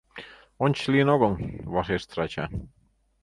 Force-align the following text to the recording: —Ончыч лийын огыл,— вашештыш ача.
—Ончыч 0.63 0.83
лийын 0.91 1.09
огыл,— 1.15 1.31
вашештыш 1.73 2.19
ача. 2.25 2.45